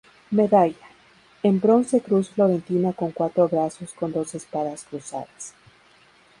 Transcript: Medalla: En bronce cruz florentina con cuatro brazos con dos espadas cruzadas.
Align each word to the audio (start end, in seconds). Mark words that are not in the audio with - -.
Medalla: 0.31 0.87
En 1.43 1.59
bronce 1.59 2.01
cruz 2.01 2.31
florentina 2.31 2.91
con 2.93 3.11
cuatro 3.11 3.47
brazos 3.47 3.93
con 3.93 4.11
dos 4.11 4.33
espadas 4.33 4.83
cruzadas. 4.85 5.53